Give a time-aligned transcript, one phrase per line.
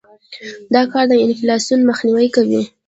[0.73, 2.61] دا کار د انفلاسیون مخنیوى کوي.